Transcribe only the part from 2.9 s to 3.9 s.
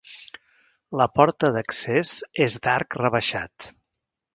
rebaixat.